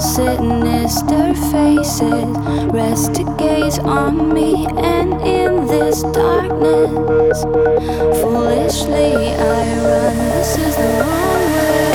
sinister 0.00 1.34
faces. 1.50 2.36
Rest 2.72 3.14
to 3.16 3.24
gaze 3.36 3.78
on 3.80 4.32
me 4.32 4.66
and 4.76 5.12
in 5.22 5.66
this 5.66 6.02
darkness. 6.02 7.42
Foolishly 8.20 9.34
i 9.34 9.76
run 9.84 10.16
this 10.16 10.56
is 10.56 10.76
the 10.76 10.88
wrong 11.00 11.42
way. 11.54 11.88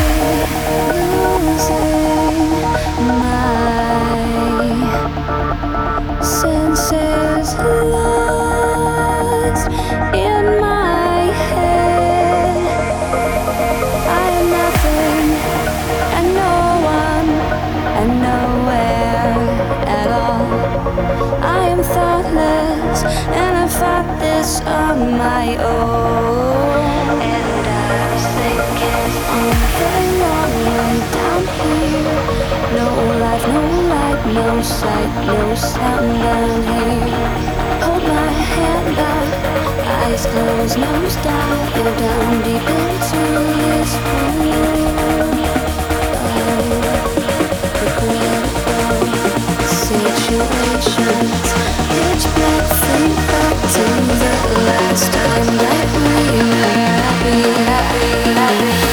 Losing 1.45 1.87
my 3.19 3.41
senses. 6.21 7.32
was 24.43 24.59
on 24.63 24.99
my 25.17 25.55
own. 25.55 27.21
And 27.31 27.65
I 27.65 28.03
was 28.11 28.25
thinking, 28.37 29.11
I'm 29.35 29.55
very 29.79 30.09
lonely 30.23 30.99
down 31.15 31.43
here. 31.59 32.19
No 32.77 32.87
light, 33.23 33.43
no 33.55 33.63
light, 33.93 34.21
no 34.37 34.47
sight, 34.61 35.11
no 35.29 35.37
sound 35.55 36.09
down 36.25 36.59
here. 36.71 37.21
Hold 37.83 38.03
my 38.03 38.31
hand 38.53 38.97
up, 39.13 39.27
eyes 39.95 40.23
closed, 40.31 40.77
no 40.77 40.91
stop. 41.15 41.57
Go 41.75 41.83
down 42.03 42.31
deep 42.45 42.67
into 42.79 43.21
this 43.63 43.91
pool. 44.03 44.51
Situations, 49.87 51.47
each 52.03 52.25
place 52.35 52.52
to 53.73 53.79
the 53.79 54.63
last 54.67 55.11
time 55.11 55.57
that 55.57 55.87
we 55.97 56.37
were 56.37 56.73
happy, 56.77 57.41
happy, 57.65 58.33
happy. 58.35 58.92